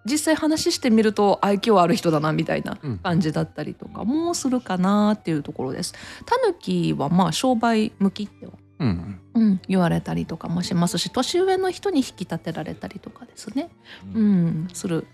[0.06, 5.94] 実際話してみると愛嬌ある人だなみたいなうん感じだったりとかもするかなっていうところです。
[6.26, 9.20] タヌキはまあ商売向きっては、うん。
[9.36, 13.70] うん、言われたりとかもしますし年上の人に引き立てられたりとかですね、
[14.14, 15.08] うん、する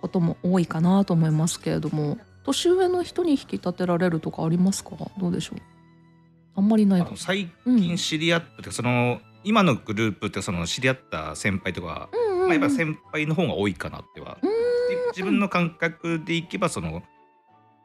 [0.00, 4.90] ことも多いかなと思いますけれども年上の人に引き立てられるとかありますか？
[5.18, 5.58] どうでしょう？
[6.54, 7.02] あんまりない。
[7.02, 12.48] か最近知り合ったってその今のグループってその知り合った先輩とか、うんうんうん。
[12.48, 14.38] まあ、やっぱ先輩の方が多いかなっては。
[15.10, 17.02] 自分の感覚でいけばその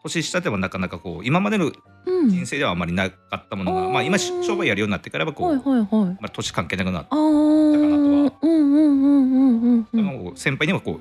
[0.04, 1.72] 年下でもなかなかこう今までの
[2.06, 2.30] うん。
[2.30, 5.88] 人生ではあまりなかったものが、うんまあ今商売やるようになってからはこう、はいはいはい。
[5.90, 10.04] まあ、年関係なくなって、ああうんうんうんうんうんうん。
[10.06, 11.00] もう先輩にはこ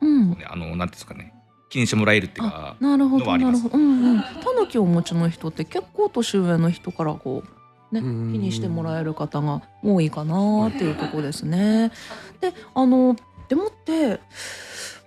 [0.00, 0.30] う、うん。
[0.30, 1.34] ね、あのなんていうんですかね
[1.68, 3.62] 気にしてもらえるっていうかなるほのはあります。
[3.62, 3.84] どなるほど。
[3.84, 4.20] うんうん。
[4.22, 7.44] タヌキをお持ちの人って結構年上の人からこ
[7.92, 11.92] うね気うんにしてもらえる方が多いかなっていうところですね。
[12.40, 13.16] であの
[13.48, 14.20] でもって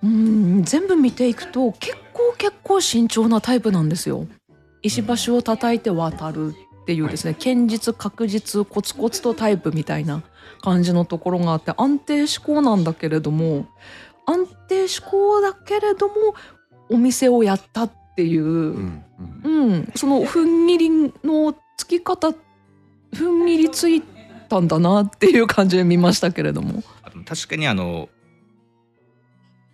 [0.03, 4.27] うん全部見ていくと結構結構慎重なタイプなんですよ。
[4.81, 10.21] 石橋を叩いて渡るっていうですね堅実確実コツコツとタイプみたいな
[10.61, 13.67] 感じのところがあって安定志向なんだけれども
[14.25, 16.13] 安定志向だけれども
[16.89, 19.05] お店をやったっていう、ううんん
[19.43, 20.89] うんその踏ん切り
[21.23, 22.29] のつき方
[23.13, 24.01] 踏ん切りつい
[24.49, 26.83] たんだなっていう感じで見ましたけれども。
[27.25, 28.09] 確かにあの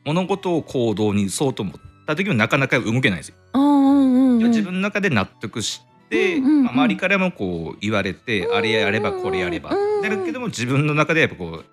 [0.05, 3.35] 物事を行動に移そうと思った時もなかなか動けないんですよ。
[3.53, 6.63] うんうんうん自分の中で納得して、うんうんうん。
[6.63, 11.65] まあ周りからもこう言われて、あれやればこれやれば、うんなるけども自分の中でやっぱこう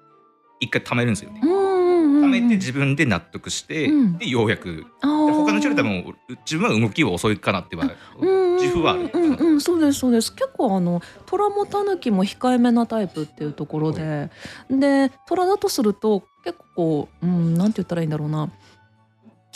[0.58, 1.40] 一回貯めるんですよね。
[1.42, 2.24] うんうんうんうん。
[2.24, 4.18] 貯めて自分で納得して、うん。
[4.18, 4.84] でようやく。
[5.00, 10.34] 他の人より多分自分は動きは遅いかなってはうん自負はあるうんうんうん、そうですそうです。
[10.34, 14.30] 結構あの虎もタヌキも控えめなタイプっていうところで、
[14.70, 18.50] で虎だとすると結構こう、うん、なんて言ったらいいんだろうな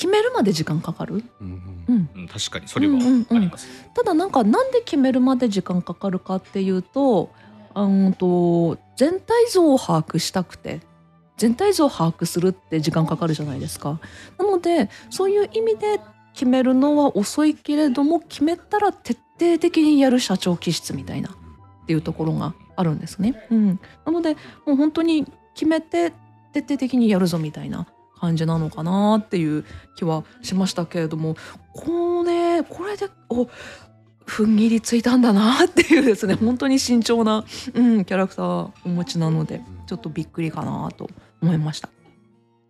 [0.01, 3.69] 決めるまで時間かかる、うんうん、うん確かにそれはうんうんうんあります。
[3.93, 7.29] ただなんかなんで決めるまで時間かかるかっていうと
[7.75, 10.81] あんと全体像を把握したくて
[11.37, 14.01] 全体像を把握するって時間かかるじゃないですか。
[14.39, 16.01] なのでそういう意味で
[16.33, 23.35] 決めるのは遅いけれども決めたら徹底的にやる社長気質みたいなっていうところがあるんですね。
[23.51, 26.15] うん、なのでもう本当に決めて
[26.55, 27.87] 徹底的にやるぞみたいな
[28.21, 29.65] 感じなのかなっていう
[29.97, 31.37] 気はしましたけれども
[31.73, 33.49] これこれでお
[34.27, 41.11] 踏ん切りついたんだなっていうですね本当に慎重な、うん、キャラクターお持ちなのでちょっとびっくりかなと
[41.43, 41.89] 思いました。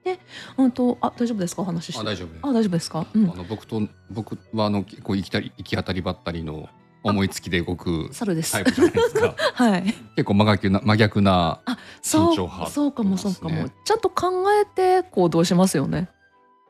[0.02, 0.18] で、
[0.56, 1.60] うんとあ大丈夫ですか？
[1.60, 2.00] お話しして。
[2.00, 3.06] あ大丈夫ですあ大丈夫ですか？
[3.12, 3.34] うんあ。
[3.34, 6.70] の僕と僕はあの結構行きたり行き当たりばったりの
[7.02, 8.52] 思いつきで動く猿です。
[8.52, 9.34] タイプじゃないですか。
[9.54, 9.82] はい。
[10.16, 11.60] 結構真逆な真逆な
[12.02, 16.08] そう慎重派そうかもそうかも、ちゃんと考えて行動しますよね。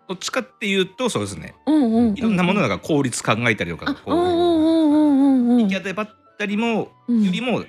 [0.08, 1.54] どっちかっていうとそうですね。
[1.66, 2.14] うんうん、うん。
[2.16, 5.62] いろんなものが効率考えたりとか、あ、こううんうんうんうんうんうん。
[5.62, 7.64] 行き当たりばったりもうんよりも、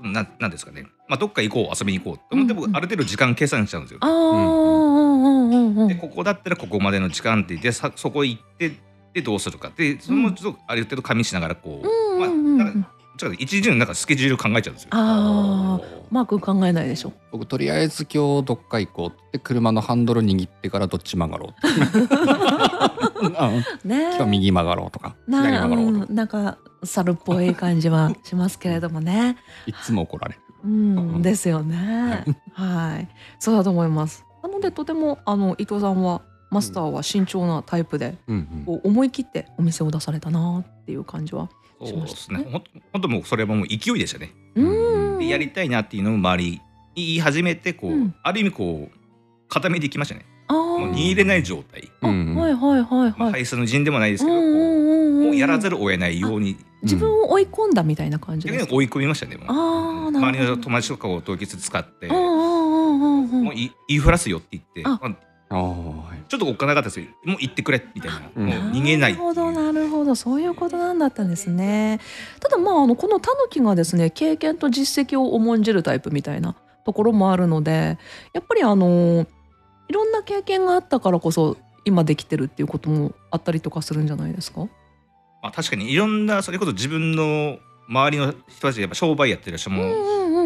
[0.00, 0.86] ななんですかね。
[1.08, 4.06] まあどっか行こう遊びに行こうと思っても、うんうんある程度時間計算しちゃうんですよあ。
[4.06, 8.72] あ、うんうんうんうんでここだったらここまでの時間ってでさそこ行って
[9.12, 9.70] でどうするか。
[9.76, 14.88] でそれもちょっとある程度加味しながらこう、まあなんかちょっと一日のなんかスケジュール考えちゃうんですよ。
[14.92, 17.12] ああ、マー君考えないでしょ。
[17.32, 21.54] 僕とりあえず今日どっか行こうって車のハンドル握ってからどっち曲がろう
[23.26, 23.30] うん。
[23.84, 24.14] ね。
[24.16, 26.06] 今日右曲がろうとか左な曲がろうとか。
[26.08, 26.14] うん。
[26.14, 29.36] なんか猿っぽい感じはしますけれどもね。
[29.66, 30.40] いつも怒られる。
[30.64, 32.24] うん、ですよね。
[32.52, 34.24] はい、そうだと思います。
[34.42, 41.48] なのでとてもあの伊藤さんはマスターは慎重なタイプで、うんうん思い切ってお店を出されたなっていう感じは。
[41.84, 42.44] そうですね。
[42.92, 44.32] 本当もうそれはもう勢いでしたね。
[44.56, 46.60] うやりたいなっていうのを周りに
[46.96, 48.98] 言い始めてこう、うんある意味こう
[49.48, 50.26] 固めていきましたね。
[50.48, 51.90] あもうー握れない状態。
[52.00, 53.32] あ、うんうんはいはいはいまあ、はい。
[53.32, 58.74] 排出の陣でもないですけど、うんうんうんうんもうやらざるを得ないように自分を追い込んだみたいな感じですか？
[58.74, 59.38] 追い込みましたね。
[59.46, 64.98] あーなるほど周りの友達とかを当日使って、もうい言いふらすよって言って、あ
[65.50, 68.46] ちょっとおっかなかったですけど、もう行ってくれみたいな、うん。
[68.46, 69.12] もう逃げない。
[69.12, 70.14] なるほどなるほど。
[70.14, 71.98] そういうことなんだったんですね。
[72.38, 77.98] ただまああのこのタヌキがですね経験と実績を重んじるタイプみたいなところもあるので
[78.32, 79.26] やっぱりあの
[79.88, 84.68] いろんな経験があったからこそ今できてるっていうこともあったりとかするんじゃないですか？
[85.42, 87.58] まあ、確かにいろんなそれこそ自分の
[87.88, 89.82] 周りの人たちやっぱ商売やってる人も、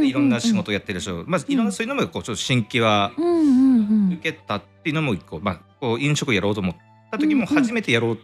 [0.07, 4.13] いろんな仕事やってる人、まあ、いろんなそういうのもこうちょっと新規はうんうんうん。
[4.15, 6.77] 受けたっていうのも一個、まあ、こう飲食やろうと思っ
[7.11, 7.63] た時もうんうん。
[7.63, 8.19] 初めてやろう、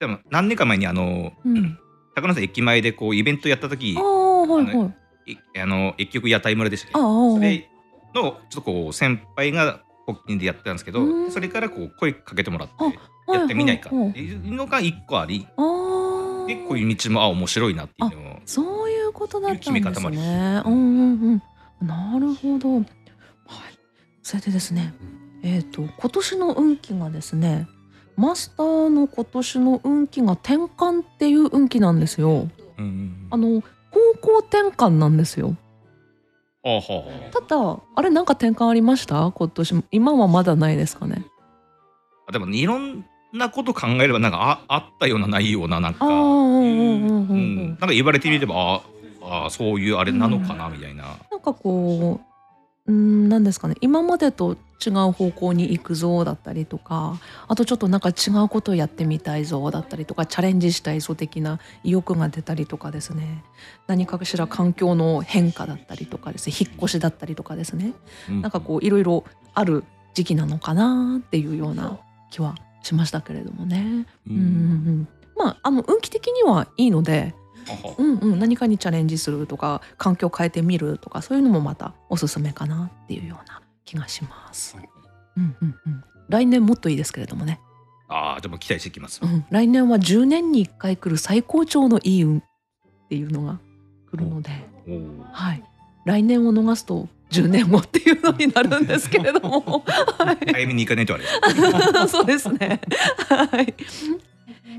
[0.00, 1.78] でも何年か前にあの、うん。
[2.14, 4.92] 高野山駅前でこうイベントやった時ああはいは
[5.26, 5.32] い。
[5.32, 7.68] いあの駅局屋台村でしたそれ
[8.14, 11.30] のちょっとこう先輩が発起でやってたんですけどうん。
[11.30, 15.46] それからこう声かけてもらってあやってみないかっていうのが一個あり。
[15.56, 18.36] ああでこういう道もあ面白いなっていうのを。
[18.44, 20.62] そういうことだったんですね。
[20.66, 21.42] うんうん
[21.80, 21.86] うん。
[21.86, 22.74] なるほど。
[22.76, 22.84] はい。
[24.22, 24.92] それでですね、
[25.42, 27.66] えっ、と今年の運気がですね、
[28.16, 32.48] マスターの今年の運気が転換っていう運気なんですよ。
[32.78, 35.56] うんあの方向転換なんですよ。
[36.64, 39.30] あはあただあれなんか転換ありました？
[39.30, 41.24] 今年も今はまだないですかね？
[42.26, 48.80] あでもいろんなこと考えればなんかああったようなないようななんかああうんうんうんうんううんんなんか言われてみればあ
[49.24, 51.16] あそういうあれなのかなみたいな。
[51.30, 52.20] なんかこ
[52.86, 63.42] う、うん、なんですかね、今までと違う方向に行くぞだったりとか、あとちょっとなんか違うことをやってみたいぞだったりとか、チャレンジしたいぞ的な意欲が出たりとかですね、
[63.86, 67.94] 何かしら環境の変化だったりとかですね、引っ越しだったりとかですね、
[68.28, 68.42] うん。
[68.42, 71.98] なんかこういろいろある時期なのかなっていうような
[72.30, 74.06] 気はしましたけれどもね。
[74.28, 77.34] ううんうんうん、まああの運気的にはいいので、
[77.98, 84.76] うんうん、何かにチャレンジするとか環境を変えてみるとかそういうのもまたおすすめかなっていうような気がします。
[85.36, 87.60] うんうんうん、来年もっといいですけれどもね、
[88.08, 89.26] ああでも期待してきますう。
[89.26, 92.42] ん、来年は10年に1回来る最高潮のいい運っ
[93.08, 93.58] ていうのが
[94.10, 94.50] 来るので、
[95.32, 95.62] はい、
[96.04, 99.82] 来年を逃すと10年後っていうのになるんですけれども、
[100.18, 101.24] はい、早めに行かないとあれ。
[102.08, 102.80] そうですね。
[103.28, 103.74] はい。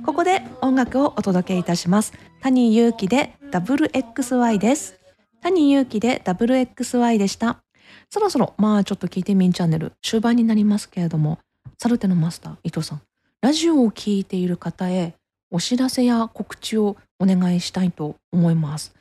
[0.06, 2.14] ここで音楽をお届けいたします。
[2.42, 5.00] 谷祐希で WXY です。
[5.42, 7.64] 谷祐希で WXY でした。
[8.10, 11.40] そろそろまあちょっと聞いてみんチャンネル終盤になりますけれども、
[11.78, 13.02] サルテのマスター伊藤さん、
[13.42, 15.16] ラジオを聞いている方へ
[15.52, 18.94] お知らせや告知をお願いしたいと思います。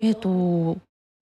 [0.00, 0.78] えっ、とちょ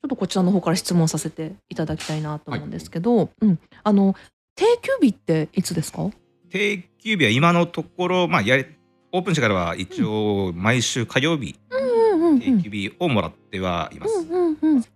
[0.06, 4.14] っとこちらの方から質問させていただきたいなと思うんですけど、うん、あの
[4.56, 6.10] 定休日っていつですか？
[6.50, 8.77] 定休日は今のところ、まあ、やれ
[9.12, 11.56] オープンしてからは一応毎週火曜日
[12.40, 14.26] 定休日をもらってはいます。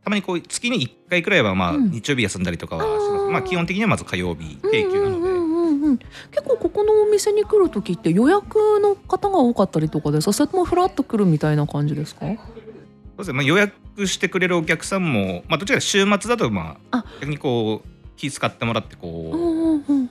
[0.05, 1.91] たまにこう月に1回くらいはまあうん。
[1.91, 3.25] 日曜日休んだりとかはします。
[3.33, 5.33] まあ基本的にはまず火曜日定休なので。
[6.31, 10.33] 結構ここのお店に来る時って予約の方が多かったりとかですか？
[10.33, 12.21] それともフラッと来るみたいな感じですか？
[12.21, 12.37] そう
[13.19, 13.33] ですね。
[13.35, 17.05] まあ、予約してくれるお客さんも、まあ、どちらか週末だとまああ。
[17.21, 17.89] 逆にこう
[18.23, 19.33] 気遣ってもらってこ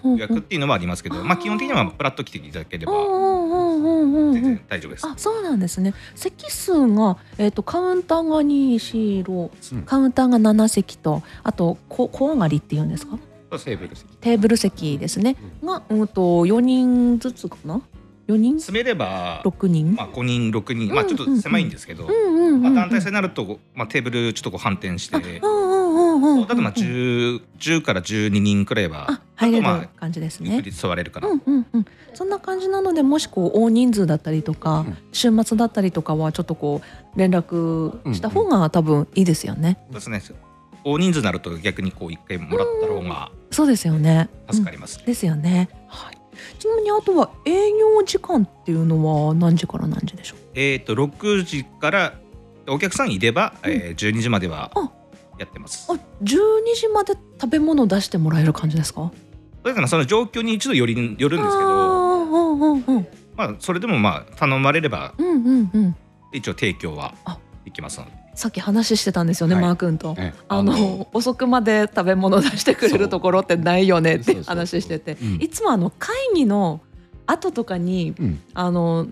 [0.03, 5.07] う予約っていうのもありますけど、まあ、基本的にはプラッと来ていただければ全然大丈夫です。
[5.07, 5.93] あそうなんですね。
[6.15, 9.83] 席数が、えー、とカウンターが246うん。
[9.83, 13.17] カウンターが7席とあと小小上がりっていうんですか？
[13.51, 14.17] テーブル席。
[14.17, 15.37] テーブル席ですね。
[15.63, 17.81] が、うん、と4人ずつかな
[18.27, 18.55] ？4人？
[18.59, 22.07] 詰めれば、6人、まあ、5人6人、まあ、ちょっと狭いんですけど、
[22.59, 25.70] まあ、団体制になると、まあ、テーブルちょっとこう反転して、うんうん
[26.27, 30.51] うんうんだとまあ 10, 10から12人くらいはあ入れる感じですね。
[30.53, 36.81] ゆっくり座れるかな、うんうんうん、そんな感じなのでもしこう大人数だったりとか、うん週末だったりとかはちょっとこ
[37.15, 39.77] う連絡した方が多分いいですよね。
[39.91, 40.39] そうですね
[40.83, 44.29] 大人数になると逆にこう1回もらった方がそうですよね。
[44.49, 45.69] 助かります、うんですよね。
[45.87, 46.17] はい。
[46.57, 50.39] ちなみにあとは営業時間っていうのは何時から何時でしょう？
[50.55, 52.13] えっ、と6時から
[52.67, 54.91] お客さんいれば、えー、12時まではあ
[55.41, 55.87] やってます。
[55.91, 56.37] あ、12
[56.75, 59.11] 時まで食べ物出してもらえる感じですか？
[59.63, 65.95] それからその状況に一度よりよるんですけあどーうんうんうんまあそれでもまあ頼まれればうんうんうん。
[66.33, 68.11] 一応提供はあできますので。
[68.33, 69.63] さっき話してたんですよね、はい。
[69.63, 70.15] マー君と。
[70.17, 74.35] えあの遅くまで食べ物出してくれるところってないよねってそう。
[74.35, 75.17] そうそう話してて。
[75.21, 76.79] うんいつもあの会議の
[77.27, 78.41] 後とかにうん。
[78.53, 79.07] あの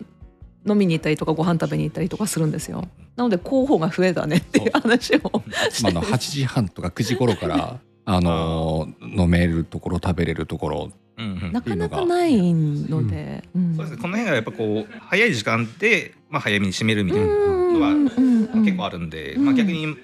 [0.70, 2.88] 飲みに行ったりとかご飯食べに行ったりとかするんですよ。
[3.16, 5.20] なので候補が増えたねっていう話を
[5.84, 10.92] まああの8時半とか9時頃から あのー飲めるところ食べれるところ。
[11.18, 11.52] うんうん。
[11.52, 13.76] なかなかないのでうん。
[13.76, 14.02] そうですね。
[14.02, 19.46] この辺がやっぱこう早い時間で、まあ、早めに閉めるみたいなうんのは結構あるんで、うん。
[19.46, 19.96] まあ、逆にそう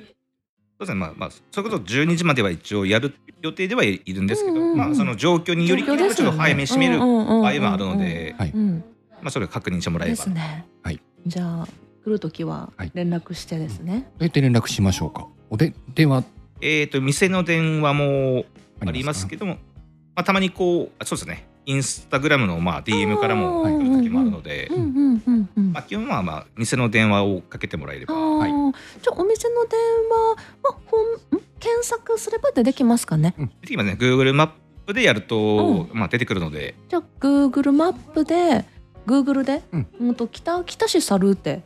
[0.82, 0.96] ですね。
[0.96, 4.78] まあまあそれこそ12時までは一応やる予定ではいるんですけど、うんうんうん。
[4.78, 8.52] まあその状況によりちょっと早めに閉める場合もあるので、はい。
[8.54, 8.84] うん
[9.26, 10.16] まあそれを確認してもらえば。
[10.18, 10.68] すね。
[10.84, 11.02] はい。
[11.26, 11.68] じゃあ
[12.04, 12.92] 来る時ははい。
[12.94, 14.12] 連絡してですね。
[14.20, 15.28] どうやって連絡しましょうか?
[15.50, 16.24] おで電話。
[16.62, 18.46] えっ、と店の電話も
[18.86, 19.54] ありますけどども、
[20.16, 21.48] まあ、たまにこうあそうですね。
[21.66, 28.38] インスタグラムのまあ DM からも来る時もあるので、うんうんうんうんまあ、基本はまあ店の電話をかけてもらえれば、あー。
[28.38, 28.52] はい、
[29.02, 33.34] じゃあお店の電話は本ん検索すれば出てきますかね?
[33.40, 33.98] 出てきますね。
[34.00, 34.50] Google マッ
[34.86, 36.76] プでやると、まあ、出てくるので。
[36.88, 38.66] じゃあ Google マップで
[39.06, 41.62] Google で、ううんん、と北北市サルーテ、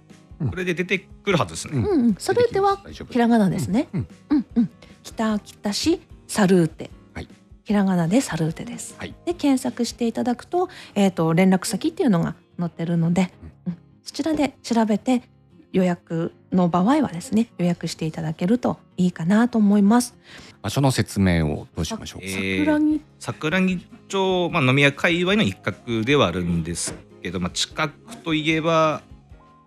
[0.50, 2.06] これで出てくるはずですね、うんうん。
[2.08, 2.78] うん、サルーテは
[3.10, 3.90] ひらがなですね。
[3.94, 4.08] うん。
[4.30, 4.46] うん。
[4.56, 4.70] うん、
[5.04, 7.28] 北北市サルーテ、はい。
[7.64, 8.96] ひらがなでサルーテです。
[8.98, 9.14] はい。
[9.26, 13.32] で検索していただくと,、えー、と連絡先っていうのが載ってるので、
[13.68, 13.78] うん。
[14.04, 15.24] そちらで調べて
[15.72, 20.16] 予約の場合はですね予約していただけるといいかなと思います。
[20.62, 23.02] 場所の説明をどうしましょうか、えー桜木。
[23.20, 29.02] 桜木町、まあ、飲み屋界隈の一角ではあるんですけど、まあ、近くといえば、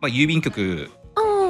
[0.00, 0.90] まあ、郵便局、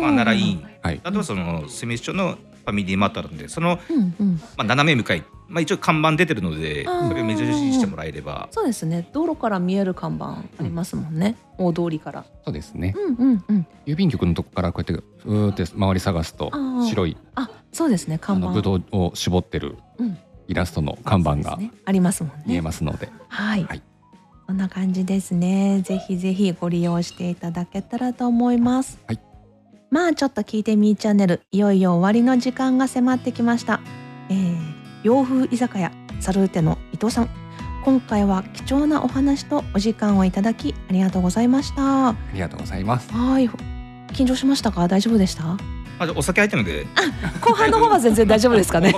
[0.00, 0.66] まあ、奈良医院。
[0.82, 1.00] はい。
[1.04, 8.48] あとはその住吉町のファミリーマートあるんでその、うんうん、まあ、斜め向かい、まあ、一応看板出てるのでそれを目印してもらえれば。
[8.52, 9.08] そうですね。
[9.12, 12.24] 道路から見える看板ありますもんね、大通りから。
[12.44, 12.94] そうですね。
[12.96, 13.66] うんうんうん。
[13.86, 16.52] 郵便局のとこからこうやってうーって周り探すと
[16.88, 18.16] 白いあそうですね。
[18.16, 18.46] あ看板。
[18.46, 20.18] のブドウを絞ってるうん。
[20.48, 21.72] イラストの看板がね。
[21.84, 22.44] ありますもんね。
[22.46, 23.82] 見えますので、はい、はい
[24.52, 25.80] こんな感じですね。
[25.80, 28.98] ぜひぜひご利用していただけたらと思います。
[29.06, 29.18] はい
[29.90, 33.80] まあちょっと聞いてみーチャンネルいよいよ終わりの時間が迫ってきました。
[34.28, 34.56] えー、
[35.04, 35.90] 洋風居酒屋
[36.20, 37.30] サルーテの伊藤さん。
[37.82, 41.82] 今回は貴重なお話とお時間をいただきありがとうございました。
[41.82, 43.14] はありがとうございますい。
[43.14, 44.86] 緊張しましたか？
[44.86, 45.44] 大丈夫でした？
[45.44, 45.56] ま
[46.02, 46.86] あ、お酒入ってるので
[47.40, 48.90] 後半の方は全然大丈夫ですかね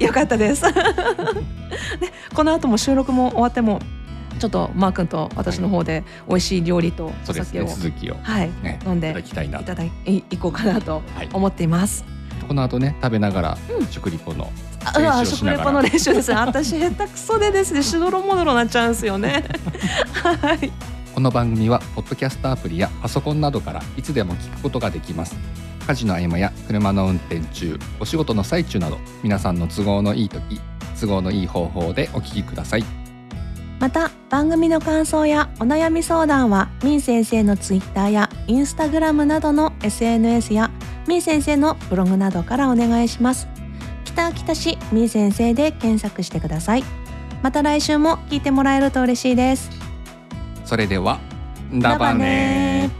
[0.00, 0.62] よかったです。
[0.64, 0.72] ね、
[2.34, 3.80] この後も収録も終わっても
[4.38, 12.04] ちょっとマー君と私の方で美味しい料理とお酒を、ね続きをはい、ね飲んでいただきたいないただいいこうかなとはい思っています。
[12.46, 14.52] この後ね食べながらうん食リポの
[14.84, 16.36] あうわ練習をしながら食レポの練習ですね。
[16.36, 19.44] 私下手くそでですね、しどろもどろなっちゃうんですよね。
[20.22, 20.70] はい。
[21.14, 25.36] この番組はポッドキャストアプリやパソコンなどからいつでも聞くことができます。
[25.86, 30.60] 家事の合間や車の運転中お仕事の最中など皆さんの都合のいい時
[31.00, 32.84] 都合のいい方法でお聞きください。
[33.78, 40.72] また番組の感想やお悩み相談はみー先生のツイッターやインスタグラムなどの SNS や
[41.06, 43.46] みー先生のブログなどからお願いします。
[44.04, 46.82] 北秋田市みー先生で検索してください。
[47.40, 49.83] また来週も聞いてもらえると嬉しいです。
[50.64, 51.20] それでは
[51.72, 52.90] ダバネ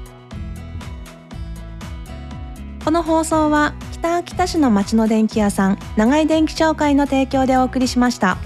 [2.84, 8.36] この放送は北秋田市の町の電気屋さん長井電気商会の提供でお送りしました。